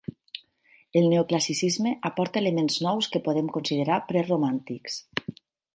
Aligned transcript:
El 1.01 1.05
Neoclassicisme 1.11 1.91
aporta 2.11 2.41
elements 2.43 2.81
nous 2.87 3.11
que 3.13 3.25
podem 3.29 3.55
considerar 3.59 4.03
preromàntics. 4.13 4.99